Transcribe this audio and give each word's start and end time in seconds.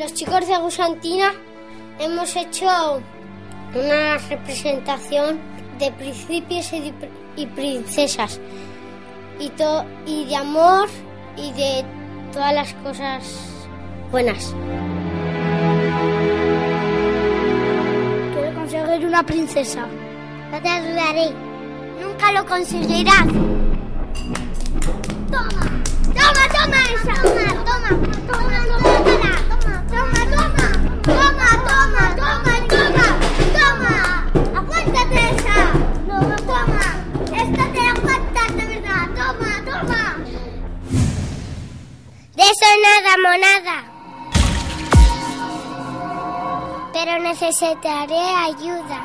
los 0.00 0.14
chicos 0.14 0.46
de 0.48 0.56
Gusantina 0.56 1.30
hemos 1.98 2.34
hecho 2.34 2.66
una 3.74 4.16
representación 4.16 5.38
de 5.78 5.92
principios 5.92 6.72
y, 7.36 7.46
princesas 7.46 8.40
y, 9.38 9.50
to- 9.50 9.84
y 10.06 10.24
de 10.24 10.36
amor 10.36 10.88
y 11.36 11.52
de 11.52 11.84
todas 12.32 12.54
las 12.54 12.72
cosas 12.74 13.22
buenas. 14.10 14.54
Quiero 18.34 18.54
conseguir 18.58 19.06
una 19.06 19.22
princesa. 19.22 19.86
No 20.50 20.60
te 20.62 20.68
ayudaré. 20.68 21.30
Nunca 22.02 22.32
lo 22.32 22.46
conseguirás. 22.46 23.26
De 42.90 42.96
eso 42.96 43.02
nada, 43.02 43.16
monada. 43.22 43.76
Pero 46.92 47.18
necesitaré 47.20 48.22
ayuda. 48.48 48.98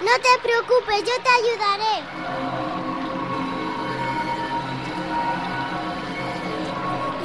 No 0.00 0.12
te 0.20 0.32
preocupes, 0.42 0.98
yo 1.00 1.16
te 1.22 1.30
ayudaré. 1.40 1.96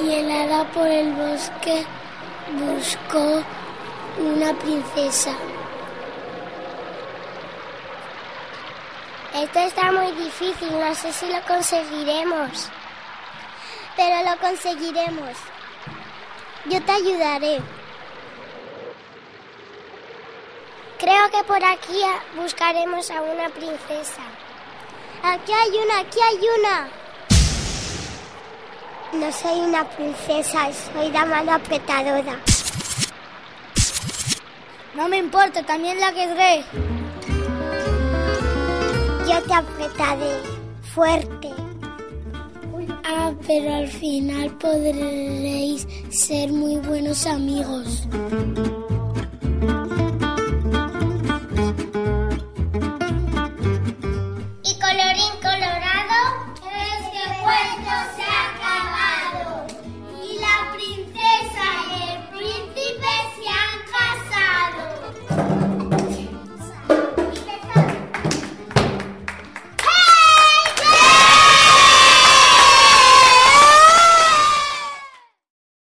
Y 0.04 0.06
el 0.14 0.66
por 0.68 0.88
el 0.88 1.14
bosque 1.14 1.86
buscó 2.54 3.44
una 4.20 4.54
princesa. 4.60 5.32
Esto 9.36 9.60
está 9.60 9.92
muy 9.92 10.12
difícil, 10.14 10.72
no 10.80 10.96
sé 10.96 11.14
si 11.14 11.28
lo 11.28 11.42
conseguiremos. 11.42 12.72
Pero 13.98 14.30
lo 14.30 14.40
conseguiremos. 14.40 15.36
Yo 16.66 16.82
te 16.84 16.92
ayudaré. 16.92 17.60
Creo 21.00 21.30
que 21.32 21.44
por 21.44 21.64
aquí 21.64 22.02
buscaremos 22.36 23.10
a 23.12 23.22
una 23.22 23.50
princesa. 23.50 24.22
Aquí 25.24 25.52
hay 25.52 25.70
una, 25.84 26.00
aquí 26.00 26.20
hay 26.22 26.40
una. 26.60 26.90
No 29.14 29.32
soy 29.32 29.60
una 29.60 29.84
princesa, 29.90 30.70
soy 30.94 31.12
la 31.12 31.26
mano 31.26 31.54
apretadora. 31.54 32.40
No 34.94 35.08
me 35.08 35.18
importa, 35.18 35.64
también 35.64 36.00
la 36.00 36.12
querré. 36.12 36.64
Yo 39.28 39.42
te 39.44 39.54
apretaré 39.54 40.42
fuerte. 40.94 41.67
Ah, 43.10 43.34
pero 43.48 43.74
al 43.74 43.88
final 43.88 44.52
podréis 44.58 45.88
ser 46.10 46.52
muy 46.52 46.76
buenos 46.76 47.26
amigos. 47.26 48.06